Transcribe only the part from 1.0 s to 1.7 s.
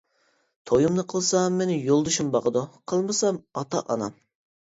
قىلسام